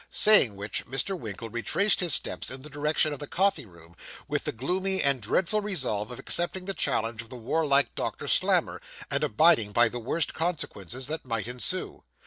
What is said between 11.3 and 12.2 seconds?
ensue.